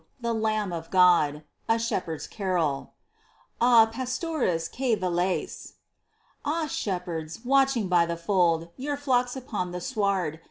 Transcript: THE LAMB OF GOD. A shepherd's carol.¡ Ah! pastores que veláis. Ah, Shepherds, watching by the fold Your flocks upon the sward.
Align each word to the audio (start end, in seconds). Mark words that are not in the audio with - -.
THE 0.19 0.33
LAMB 0.33 0.73
OF 0.73 0.89
GOD. 0.89 1.43
A 1.69 1.77
shepherd's 1.77 2.25
carol.¡ 2.25 2.93
Ah! 3.61 3.85
pastores 3.85 4.67
que 4.67 4.97
veláis. 4.97 5.73
Ah, 6.43 6.65
Shepherds, 6.65 7.45
watching 7.45 7.87
by 7.87 8.07
the 8.07 8.17
fold 8.17 8.69
Your 8.77 8.97
flocks 8.97 9.35
upon 9.35 9.71
the 9.73 9.79
sward. 9.79 10.39